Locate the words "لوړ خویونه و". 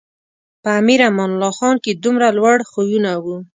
2.37-3.25